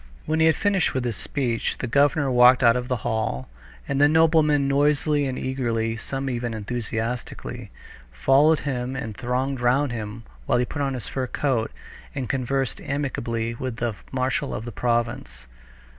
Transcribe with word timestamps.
When 0.25 0.39
he 0.39 0.47
had 0.47 0.55
finished 0.55 0.95
with 0.95 1.05
his 1.05 1.15
speech, 1.15 1.77
the 1.77 1.85
governor 1.85 2.31
walked 2.31 2.63
out 2.63 2.75
of 2.75 2.87
the 2.87 2.95
hall, 3.05 3.47
and 3.87 4.01
the 4.01 4.07
noblemen 4.09 4.67
noisily 4.67 5.27
and 5.27 5.37
eagerly—some 5.37 6.27
even 6.27 6.55
enthusiastically—followed 6.55 8.61
him 8.61 8.95
and 8.95 9.15
thronged 9.15 9.61
round 9.61 9.91
him 9.91 10.23
while 10.47 10.57
he 10.57 10.65
put 10.65 10.81
on 10.81 10.95
his 10.95 11.07
fur 11.07 11.27
coat 11.27 11.69
and 12.15 12.27
conversed 12.27 12.81
amicably 12.81 13.53
with 13.53 13.75
the 13.75 13.93
marshal 14.11 14.55
of 14.55 14.65
the 14.65 14.71
province. 14.71 15.45